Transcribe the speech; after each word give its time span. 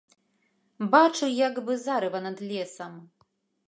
Бачу, 0.95 1.31
як 1.47 1.61
бы 1.69 1.79
зарыва 1.85 2.27
над 2.29 2.47
лесам. 2.51 3.01